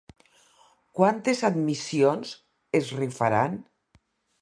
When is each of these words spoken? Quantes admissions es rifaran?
Quantes 0.99 1.45
admissions 1.51 2.35
es 2.83 2.93
rifaran? 3.01 3.65